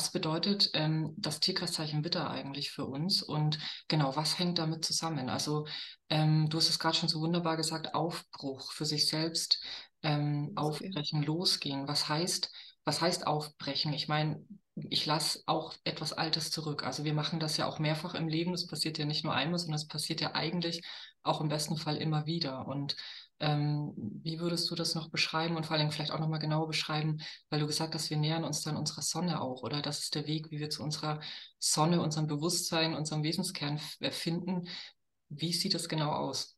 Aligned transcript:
was 0.00 0.12
bedeutet 0.12 0.70
ähm, 0.72 1.12
das 1.18 1.40
Tierkreiszeichen 1.40 2.04
Witter 2.04 2.30
eigentlich 2.30 2.70
für 2.70 2.86
uns 2.86 3.22
und 3.22 3.58
genau, 3.86 4.16
was 4.16 4.38
hängt 4.38 4.58
damit 4.58 4.82
zusammen? 4.82 5.28
Also 5.28 5.66
ähm, 6.08 6.48
du 6.48 6.56
hast 6.56 6.70
es 6.70 6.78
gerade 6.78 6.96
schon 6.96 7.10
so 7.10 7.20
wunderbar 7.20 7.58
gesagt, 7.58 7.94
Aufbruch 7.94 8.72
für 8.72 8.86
sich 8.86 9.08
selbst, 9.08 9.62
ähm, 10.02 10.52
aufbrechen, 10.56 11.22
losgehen. 11.22 11.86
Was 11.86 12.08
heißt, 12.08 12.50
was 12.86 13.02
heißt 13.02 13.26
aufbrechen? 13.26 13.92
Ich 13.92 14.08
meine, 14.08 14.42
ich 14.88 15.04
lasse 15.04 15.42
auch 15.44 15.74
etwas 15.84 16.14
Altes 16.14 16.50
zurück. 16.50 16.82
Also 16.82 17.04
wir 17.04 17.12
machen 17.12 17.38
das 17.38 17.58
ja 17.58 17.66
auch 17.66 17.78
mehrfach 17.78 18.14
im 18.14 18.26
Leben. 18.26 18.52
Das 18.52 18.66
passiert 18.66 18.96
ja 18.96 19.04
nicht 19.04 19.22
nur 19.22 19.34
einmal, 19.34 19.58
sondern 19.58 19.76
es 19.76 19.86
passiert 19.86 20.22
ja 20.22 20.34
eigentlich 20.34 20.82
auch 21.22 21.40
im 21.40 21.48
besten 21.48 21.76
Fall 21.76 21.96
immer 21.96 22.26
wieder. 22.26 22.66
Und 22.66 22.96
ähm, 23.40 23.92
wie 23.96 24.38
würdest 24.38 24.70
du 24.70 24.74
das 24.74 24.94
noch 24.94 25.10
beschreiben 25.10 25.56
und 25.56 25.66
vor 25.66 25.76
allem 25.76 25.90
vielleicht 25.90 26.10
auch 26.12 26.18
nochmal 26.18 26.40
genauer 26.40 26.68
beschreiben, 26.68 27.18
weil 27.48 27.60
du 27.60 27.66
gesagt 27.66 27.94
hast, 27.94 28.10
wir 28.10 28.16
nähern 28.16 28.44
uns 28.44 28.62
dann 28.62 28.76
unserer 28.76 29.02
Sonne 29.02 29.40
auch, 29.40 29.62
oder? 29.62 29.82
Das 29.82 30.00
ist 30.00 30.14
der 30.14 30.26
Weg, 30.26 30.50
wie 30.50 30.60
wir 30.60 30.70
zu 30.70 30.82
unserer 30.82 31.20
Sonne, 31.58 32.02
unserem 32.02 32.26
Bewusstsein, 32.26 32.94
unserem 32.94 33.22
Wesenskern 33.22 33.80
äh, 34.00 34.10
finden. 34.10 34.68
Wie 35.28 35.52
sieht 35.52 35.74
das 35.74 35.88
genau 35.88 36.10
aus? 36.10 36.56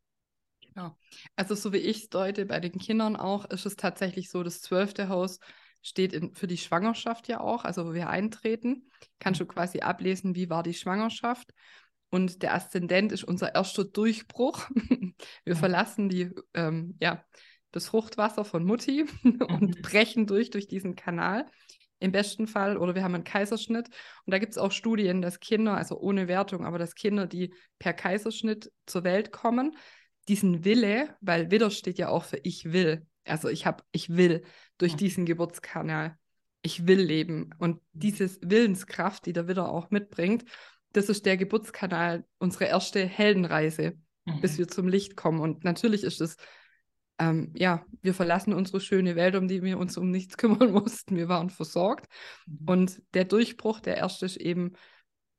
Genau. 0.61 0.97
Also 1.37 1.55
so 1.55 1.73
wie 1.73 1.79
ich 1.79 2.05
es 2.05 2.09
deute 2.09 2.47
bei 2.47 2.59
den 2.59 2.79
Kindern 2.79 3.17
auch, 3.17 3.45
ist 3.45 3.67
es 3.67 3.77
tatsächlich 3.77 4.31
so, 4.31 4.43
das 4.43 4.61
zwölfte 4.61 5.09
Haus 5.09 5.39
steht 5.83 6.13
in, 6.13 6.35
für 6.35 6.47
die 6.47 6.57
Schwangerschaft 6.57 7.29
ja 7.29 7.41
auch, 7.41 7.65
also 7.65 7.87
wo 7.87 7.93
wir 7.93 8.09
eintreten. 8.09 8.89
Kannst 9.19 9.41
du 9.41 9.47
quasi 9.47 9.81
ablesen, 9.81 10.35
wie 10.35 10.49
war 10.49 10.63
die 10.63 10.75
Schwangerschaft. 10.75 11.53
Und 12.13 12.43
der 12.43 12.53
Aszendent 12.53 13.11
ist 13.11 13.25
unser 13.25 13.55
erster 13.55 13.85
Durchbruch. 13.85 14.69
Wir 15.45 15.57
verlassen 15.57 16.11
die, 16.11 16.31
ähm, 16.53 16.95
ja, 17.01 17.25
das 17.71 17.87
Fruchtwasser 17.87 18.45
von 18.45 18.65
Mutti 18.65 19.07
und 19.25 19.77
mhm. 19.77 19.83
brechen 19.83 20.27
durch 20.27 20.51
durch 20.51 20.69
diesen 20.69 20.95
Kanal. 20.95 21.47
Im 22.01 22.13
besten 22.13 22.47
Fall, 22.47 22.77
oder 22.77 22.97
wir 22.97 23.05
haben 23.05 23.15
einen 23.15 23.23
Kaiserschnitt. 23.23 23.89
Und 24.27 24.33
da 24.33 24.39
gibt 24.39 24.51
es 24.51 24.59
auch 24.59 24.73
Studien, 24.73 25.23
dass 25.23 25.39
Kinder, 25.39 25.77
also 25.77 25.99
ohne 26.01 26.27
Wertung, 26.27 26.67
aber 26.67 26.79
dass 26.79 26.97
Kinder, 26.97 27.29
die 27.29 27.55
per 27.79 27.93
Kaiserschnitt 27.93 28.73
zur 28.87 29.05
Welt 29.05 29.31
kommen, 29.31 29.77
diesen 30.29 30.65
Wille, 30.65 31.17
weil 31.21 31.53
Widder 31.53 31.71
steht 31.71 31.99
ja 31.99 32.09
auch 32.09 32.25
für 32.25 32.41
ich 32.43 32.73
will. 32.73 33.07
Also 33.25 33.49
ich 33.49 33.67
habe, 33.67 33.85
ich 33.93 34.11
will 34.11 34.43
durch 34.79 34.97
diesen 34.97 35.27
Geburtskanal, 35.27 36.19
ich 36.61 36.89
will 36.89 37.01
leben. 37.01 37.55
Und 37.59 37.81
diese 37.93 38.29
Willenskraft, 38.43 39.25
die 39.25 39.33
der 39.33 39.47
Widder 39.47 39.71
auch 39.71 39.91
mitbringt, 39.91 40.45
das 40.93 41.09
ist 41.09 41.27
der 41.27 41.37
Geburtskanal, 41.37 42.25
unsere 42.39 42.65
erste 42.67 43.05
Heldenreise, 43.05 43.95
mhm. 44.25 44.41
bis 44.41 44.59
wir 44.59 44.69
zum 44.69 44.89
Licht 44.89 45.17
kommen. 45.17 45.41
Und 45.41 45.65
natürlich 45.65 46.05
ist 46.05 46.21
es, 46.21 46.37
ähm, 47.19 47.53
ja, 47.55 47.85
wir 48.03 48.15
verlassen 48.15 48.53
unsere 48.53 48.81
schöne 48.81 49.17
Welt, 49.17 49.37
um 49.37 49.49
die 49.49 49.63
wir 49.63 49.79
uns 49.79 49.97
um 49.97 50.11
nichts 50.11 50.37
kümmern 50.39 50.73
mussten. 50.73 51.17
Wir 51.17 51.29
waren 51.29 51.51
versorgt. 51.51 52.07
Mhm. 52.47 52.69
Und 52.69 53.03
der 53.15 53.25
Durchbruch, 53.25 53.81
der 53.81 53.97
erste 53.97 54.27
ist 54.27 54.37
eben, 54.37 54.73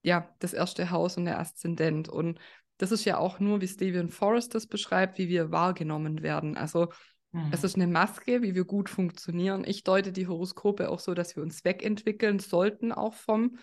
ja, 0.01 0.29
das 0.39 0.53
erste 0.53 0.91
Haus 0.91 1.17
und 1.17 1.25
der 1.25 1.39
Aszendent. 1.39 2.09
Und 2.09 2.39
das 2.77 2.91
ist 2.91 3.05
ja 3.05 3.17
auch 3.17 3.39
nur, 3.39 3.61
wie 3.61 3.67
Stephen 3.67 4.09
Forrest 4.09 4.55
das 4.55 4.67
beschreibt, 4.67 5.17
wie 5.17 5.29
wir 5.29 5.51
wahrgenommen 5.51 6.23
werden. 6.23 6.57
Also 6.57 6.89
mhm. 7.31 7.49
es 7.51 7.63
ist 7.63 7.75
eine 7.75 7.87
Maske, 7.87 8.41
wie 8.41 8.55
wir 8.55 8.65
gut 8.65 8.89
funktionieren. 8.89 9.63
Ich 9.65 9.83
deute 9.83 10.11
die 10.11 10.27
Horoskope 10.27 10.89
auch 10.89 10.99
so, 10.99 11.13
dass 11.13 11.35
wir 11.35 11.43
uns 11.43 11.63
wegentwickeln 11.63 12.39
sollten, 12.39 12.91
auch 12.91 13.13
vom 13.13 13.57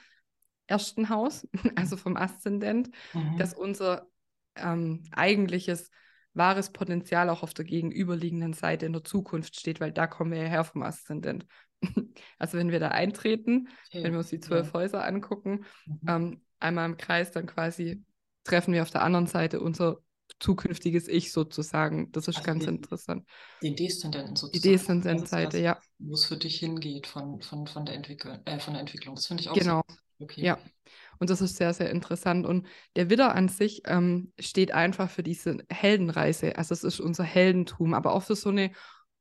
ersten 0.71 1.09
Haus, 1.09 1.47
also 1.77 1.97
vom 1.97 2.17
Aszendent, 2.17 2.91
mhm. 3.13 3.37
dass 3.37 3.55
unser 3.55 4.09
ähm, 4.57 5.03
eigentliches 5.13 5.91
wahres 6.33 6.71
Potenzial 6.71 7.29
auch 7.29 7.43
auf 7.43 7.55
der 7.55 7.65
gegenüberliegenden 7.65 8.53
Seite 8.53 8.87
in 8.87 8.93
der 8.93 9.05
Zukunft 9.05 9.59
steht, 9.59 9.81
weil 9.81 9.93
da 9.93 10.07
kommen 10.07 10.31
wir 10.31 10.39
ja 10.39 10.49
her 10.49 10.65
vom 10.65 10.83
Aszendent. 10.83 11.45
also 12.39 12.57
wenn 12.57 12.71
wir 12.71 12.79
da 12.79 12.89
eintreten, 12.89 13.69
okay. 13.89 14.05
wenn 14.05 14.13
wir 14.13 14.19
uns 14.19 14.29
die 14.29 14.41
zwölf 14.41 14.69
ja. 14.69 14.75
Häuser 14.75 15.05
angucken, 15.05 15.65
mhm. 15.87 16.01
ähm, 16.07 16.45
einmal 16.61 16.89
im 16.89 16.97
Kreis, 16.97 17.33
dann 17.33 17.47
quasi 17.47 18.05
treffen 18.45 18.73
wir 18.73 18.83
auf 18.83 18.91
der 18.91 19.03
anderen 19.03 19.27
Seite 19.27 19.61
unser 19.61 19.99
zukünftiges 20.39 21.09
Ich 21.09 21.33
sozusagen. 21.33 22.13
Das 22.13 22.29
ist 22.29 22.37
also 22.37 22.47
ganz 22.47 22.65
den, 22.65 22.77
interessant. 22.77 23.27
Den 23.63 23.77
Deszendenten 23.77 24.37
sozusagen. 24.37 24.63
Die 24.63 24.69
Deszendentseite, 24.69 25.59
ja. 25.59 25.79
Wo 25.99 26.15
es 26.15 26.25
für 26.25 26.37
dich 26.37 26.59
hingeht 26.59 27.07
von, 27.07 27.41
von, 27.41 27.67
von, 27.67 27.85
der, 27.85 27.97
Entwicklung, 27.97 28.39
äh, 28.45 28.61
von 28.61 28.75
der 28.75 28.81
Entwicklung. 28.81 29.15
Das 29.15 29.27
finde 29.27 29.43
ich 29.43 29.49
auch 29.49 29.55
genau. 29.55 29.83
so 29.89 29.97
Okay. 30.21 30.43
Ja, 30.43 30.59
und 31.19 31.31
das 31.31 31.41
ist 31.41 31.57
sehr, 31.57 31.73
sehr 31.73 31.91
interessant. 31.91 32.47
Und 32.47 32.67
der 32.95 33.09
Widder 33.09 33.35
an 33.35 33.49
sich 33.49 33.83
ähm, 33.87 34.33
steht 34.39 34.73
einfach 34.73 35.09
für 35.09 35.23
diese 35.23 35.59
Heldenreise. 35.71 36.57
Also 36.57 36.75
es 36.75 36.85
ist 36.85 37.01
unser 37.01 37.25
Heldentum, 37.25 37.95
aber 37.95 38.15
auch 38.15 38.23
für 38.23 38.37
so 38.37 38.51
eine 38.51 38.73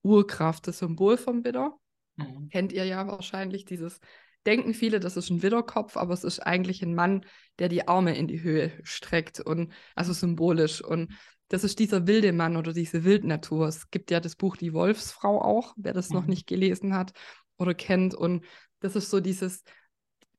Urkraft. 0.03 0.67
Das 0.67 0.79
Symbol 0.79 1.17
vom 1.17 1.45
Widder 1.45 1.77
mhm. 2.17 2.49
kennt 2.49 2.73
ihr 2.73 2.85
ja 2.85 3.07
wahrscheinlich. 3.07 3.65
Dieses 3.65 3.99
denken 4.45 4.73
viele, 4.73 5.00
das 5.00 5.17
ist 5.17 5.29
ein 5.29 5.44
Widderkopf, 5.44 5.97
aber 5.97 6.13
es 6.13 6.23
ist 6.23 6.39
eigentlich 6.39 6.81
ein 6.81 6.95
Mann, 6.95 7.25
der 7.59 7.69
die 7.69 7.88
Arme 7.88 8.17
in 8.17 8.27
die 8.27 8.41
Höhe 8.41 8.72
streckt 8.83 9.39
und 9.39 9.72
also 9.95 10.13
symbolisch. 10.13 10.81
Und 10.83 11.11
das 11.50 11.63
ist 11.63 11.79
dieser 11.79 12.07
wilde 12.07 12.31
Mann 12.31 12.57
oder 12.57 12.73
diese 12.73 13.03
Wildnatur. 13.03 13.67
Es 13.67 13.89
gibt 13.89 14.11
ja 14.11 14.19
das 14.19 14.35
Buch 14.35 14.55
Die 14.55 14.73
Wolfsfrau 14.73 15.41
auch, 15.41 15.73
wer 15.77 15.94
das 15.94 16.09
mhm. 16.09 16.16
noch 16.16 16.25
nicht 16.25 16.47
gelesen 16.47 16.95
hat 16.95 17.11
oder 17.57 17.73
kennt. 17.73 18.13
Und 18.13 18.45
das 18.79 18.95
ist 18.95 19.09
so 19.09 19.19
dieses 19.19 19.63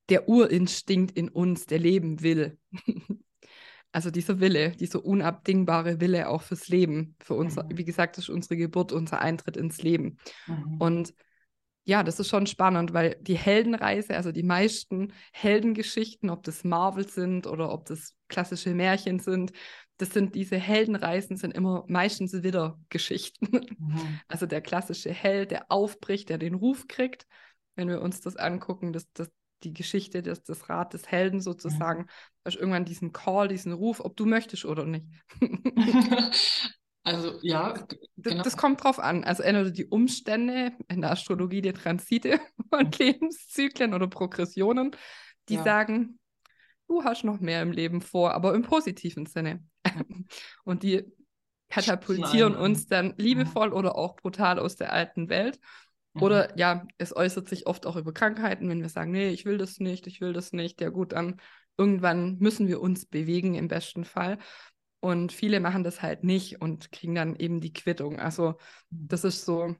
der 0.09 0.27
Urinstinkt 0.27 1.15
in 1.15 1.29
uns, 1.29 1.65
der 1.67 1.79
leben 1.79 2.21
will. 2.21 2.57
also 3.91 4.09
dieser 4.09 4.39
Wille, 4.39 4.71
dieser 4.71 5.05
unabdingbare 5.05 6.01
Wille 6.01 6.27
auch 6.29 6.41
fürs 6.41 6.67
Leben, 6.67 7.15
für 7.19 7.35
uns, 7.35 7.55
mhm. 7.55 7.77
wie 7.77 7.85
gesagt, 7.85 8.17
das 8.17 8.25
ist 8.25 8.29
unsere 8.29 8.57
Geburt, 8.57 8.91
unser 8.91 9.19
Eintritt 9.21 9.57
ins 9.57 9.81
Leben. 9.81 10.17
Mhm. 10.47 10.77
Und 10.79 11.13
ja, 11.83 12.03
das 12.03 12.19
ist 12.19 12.29
schon 12.29 12.45
spannend, 12.45 12.93
weil 12.93 13.17
die 13.21 13.37
Heldenreise, 13.37 14.15
also 14.15 14.31
die 14.31 14.43
meisten 14.43 15.13
Heldengeschichten, 15.33 16.29
ob 16.29 16.43
das 16.43 16.63
Marvel 16.63 17.07
sind 17.07 17.47
oder 17.47 17.71
ob 17.71 17.85
das 17.85 18.15
klassische 18.27 18.73
Märchen 18.75 19.19
sind, 19.19 19.51
das 19.97 20.11
sind 20.11 20.35
diese 20.35 20.57
Heldenreisen, 20.57 21.37
sind 21.37 21.55
immer 21.55 21.83
meistens 21.87 22.43
wieder 22.43 22.79
Geschichten. 22.89 23.47
Mhm. 23.77 24.19
Also 24.27 24.45
der 24.45 24.61
klassische 24.61 25.11
Held, 25.11 25.51
der 25.51 25.71
aufbricht, 25.71 26.29
der 26.29 26.37
den 26.37 26.55
Ruf 26.55 26.87
kriegt. 26.87 27.27
Wenn 27.75 27.87
wir 27.87 28.01
uns 28.01 28.21
das 28.21 28.35
angucken, 28.35 28.93
das, 28.93 29.11
das, 29.13 29.29
die 29.63 29.73
Geschichte 29.73 30.21
des, 30.21 30.43
des 30.43 30.69
Rat 30.69 30.93
des 30.93 31.07
Helden 31.07 31.41
sozusagen, 31.41 32.03
mhm. 32.03 32.07
hast 32.45 32.57
irgendwann 32.57 32.85
diesen 32.85 33.11
Call, 33.11 33.47
diesen 33.47 33.73
Ruf, 33.73 33.99
ob 33.99 34.15
du 34.15 34.25
möchtest 34.25 34.65
oder 34.65 34.85
nicht. 34.85 35.05
also 37.03 37.39
ja, 37.41 37.73
genau. 38.17 38.43
das, 38.43 38.57
kommt 38.57 38.83
drauf 38.83 38.99
an. 38.99 39.23
Also 39.23 39.41
entweder 39.43 39.71
die 39.71 39.87
Umstände 39.87 40.73
in 40.87 41.01
der 41.01 41.11
Astrologie 41.11 41.61
die 41.61 41.73
Transite 41.73 42.39
von 42.69 42.85
mhm. 42.85 42.91
Lebenszyklen 42.97 43.93
oder 43.93 44.07
Progressionen, 44.07 44.91
die 45.49 45.55
ja. 45.55 45.63
sagen, 45.63 46.19
du 46.87 47.03
hast 47.03 47.23
noch 47.23 47.39
mehr 47.39 47.61
im 47.61 47.71
Leben 47.71 48.01
vor, 48.01 48.33
aber 48.33 48.53
im 48.53 48.61
positiven 48.61 49.25
Sinne. 49.25 49.63
Und 50.63 50.83
die 50.83 51.03
katapultieren 51.69 52.53
Nein. 52.53 52.61
uns 52.61 52.87
dann 52.87 53.13
liebevoll 53.17 53.69
mhm. 53.69 53.75
oder 53.75 53.95
auch 53.95 54.15
brutal 54.15 54.59
aus 54.59 54.75
der 54.75 54.93
alten 54.93 55.29
Welt. 55.29 55.59
Mhm. 56.13 56.21
Oder 56.21 56.57
ja, 56.57 56.85
es 56.99 57.15
äußert 57.15 57.49
sich 57.49 57.65
oft 57.65 57.87
auch 57.87 57.95
über 57.95 58.13
Krankheiten, 58.13 58.69
wenn 58.69 58.81
wir 58.81 58.89
sagen, 58.89 59.11
nee, 59.11 59.29
ich 59.29 59.45
will 59.45 59.57
das 59.57 59.79
nicht, 59.79 60.05
ich 60.05 60.21
will 60.21 60.33
das 60.33 60.53
nicht. 60.53 60.81
Ja 60.81 60.89
gut, 60.89 61.13
dann 61.13 61.41
irgendwann 61.77 62.37
müssen 62.37 62.67
wir 62.67 62.81
uns 62.81 63.05
bewegen 63.07 63.55
im 63.55 63.67
besten 63.67 64.05
Fall. 64.05 64.37
Und 65.01 65.33
viele 65.33 65.59
machen 65.59 65.83
das 65.83 66.01
halt 66.01 66.23
nicht 66.23 66.61
und 66.61 66.91
kriegen 66.91 67.15
dann 67.15 67.35
eben 67.35 67.59
die 67.59 67.73
Quittung. 67.73 68.19
Also 68.19 68.51
mhm. 68.91 69.07
das 69.07 69.23
ist 69.25 69.43
so, 69.43 69.75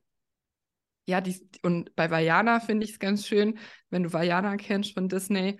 ja, 1.06 1.22
die, 1.22 1.50
und 1.62 1.96
bei 1.96 2.12
Vajana 2.12 2.60
finde 2.60 2.86
ich 2.86 2.94
es 2.94 3.00
ganz 3.00 3.26
schön, 3.26 3.58
wenn 3.90 4.04
du 4.04 4.12
Vajana 4.12 4.58
kennst 4.58 4.94
von 4.94 5.08
Disney, 5.08 5.60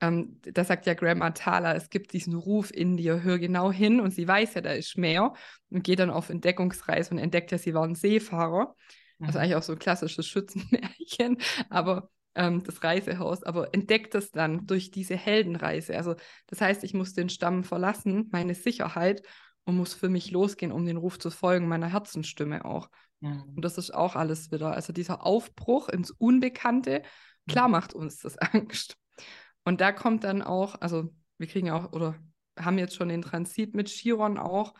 ähm, 0.00 0.40
da 0.42 0.64
sagt 0.64 0.86
ja 0.86 0.94
Grandma 0.94 1.30
Thaler, 1.30 1.74
es 1.74 1.88
gibt 1.88 2.12
diesen 2.12 2.34
Ruf 2.34 2.70
in 2.70 2.96
dir, 2.96 3.22
hör 3.22 3.38
genau 3.38 3.72
hin 3.72 4.00
und 4.00 4.10
sie 4.10 4.28
weiß 4.28 4.54
ja, 4.54 4.60
da 4.60 4.72
ist 4.72 4.98
mehr 4.98 5.32
und 5.70 5.84
geht 5.84 6.00
dann 6.00 6.10
auf 6.10 6.28
Entdeckungsreise 6.28 7.12
und 7.12 7.18
entdeckt 7.18 7.50
ja, 7.50 7.58
sie 7.58 7.72
war 7.72 7.84
ein 7.84 7.94
Seefahrer. 7.94 8.74
Also 9.18 9.38
eigentlich 9.38 9.54
auch 9.54 9.62
so 9.62 9.72
ein 9.72 9.78
klassisches 9.78 10.26
Schützenmärchen, 10.26 11.38
aber 11.70 12.10
ähm, 12.36 12.62
das 12.62 12.84
Reisehaus, 12.84 13.42
aber 13.42 13.74
entdeckt 13.74 14.14
es 14.14 14.30
dann 14.30 14.66
durch 14.66 14.90
diese 14.90 15.16
Heldenreise. 15.16 15.96
Also 15.96 16.14
das 16.46 16.60
heißt, 16.60 16.84
ich 16.84 16.94
muss 16.94 17.14
den 17.14 17.28
Stamm 17.28 17.64
verlassen, 17.64 18.28
meine 18.30 18.54
Sicherheit 18.54 19.22
und 19.64 19.76
muss 19.76 19.94
für 19.94 20.08
mich 20.08 20.30
losgehen, 20.30 20.70
um 20.70 20.86
den 20.86 20.98
Ruf 20.98 21.18
zu 21.18 21.30
folgen, 21.30 21.66
meiner 21.66 21.88
Herzenstimme 21.88 22.64
auch. 22.64 22.88
Und 23.56 23.64
das 23.64 23.78
ist 23.78 23.92
auch 23.92 24.14
alles 24.14 24.52
wieder. 24.52 24.72
Also 24.72 24.92
dieser 24.92 25.24
Aufbruch 25.24 25.88
ins 25.88 26.10
Unbekannte, 26.10 27.02
klar 27.48 27.68
macht 27.68 27.94
uns 27.94 28.18
das 28.18 28.38
Angst. 28.38 28.96
Und 29.64 29.80
da 29.80 29.90
kommt 29.90 30.22
dann 30.22 30.42
auch, 30.42 30.80
also 30.80 31.12
wir 31.38 31.48
kriegen 31.48 31.70
auch, 31.70 31.92
oder 31.92 32.14
haben 32.58 32.78
jetzt 32.78 32.94
schon 32.94 33.08
den 33.08 33.22
Transit 33.22 33.74
mit 33.74 33.88
Chiron 33.88 34.38
auch. 34.38 34.74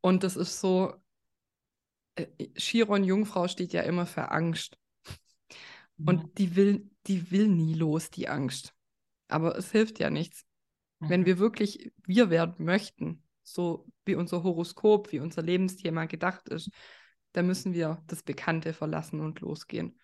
Und 0.00 0.24
das 0.24 0.36
ist 0.36 0.60
so, 0.60 0.94
äh, 2.16 2.26
Chiron 2.56 3.04
Jungfrau 3.04 3.48
steht 3.48 3.72
ja 3.72 3.82
immer 3.82 4.06
für 4.06 4.30
Angst. 4.30 4.78
Und 5.98 6.24
mhm. 6.24 6.34
die 6.36 6.56
will, 6.56 6.90
die 7.06 7.30
will 7.30 7.48
nie 7.48 7.74
los, 7.74 8.10
die 8.10 8.28
Angst. 8.28 8.74
Aber 9.28 9.56
es 9.56 9.72
hilft 9.72 9.98
ja 9.98 10.10
nichts. 10.10 10.44
Mhm. 11.00 11.08
Wenn 11.08 11.26
wir 11.26 11.38
wirklich 11.38 11.92
wir 12.04 12.30
werden 12.30 12.64
möchten, 12.64 13.22
so 13.42 13.86
wie 14.04 14.14
unser 14.14 14.42
Horoskop, 14.42 15.12
wie 15.12 15.20
unser 15.20 15.42
Lebensthema 15.42 16.06
gedacht 16.06 16.48
ist, 16.48 16.70
dann 17.32 17.46
müssen 17.46 17.74
wir 17.74 18.02
das 18.06 18.22
Bekannte 18.22 18.72
verlassen 18.72 19.20
und 19.20 19.40
losgehen. 19.40 19.98